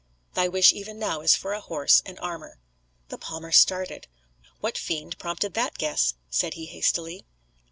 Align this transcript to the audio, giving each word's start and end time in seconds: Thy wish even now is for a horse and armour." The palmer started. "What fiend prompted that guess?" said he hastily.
Thy 0.33 0.47
wish 0.47 0.73
even 0.73 0.97
now 0.97 1.21
is 1.21 1.35
for 1.35 1.53
a 1.53 1.59
horse 1.61 2.01
and 2.07 2.19
armour." 2.21 2.57
The 3.09 3.19
palmer 3.19 3.51
started. 3.51 4.07
"What 4.59 4.75
fiend 4.75 5.19
prompted 5.19 5.53
that 5.53 5.77
guess?" 5.77 6.15
said 6.27 6.55
he 6.55 6.65
hastily. 6.65 7.23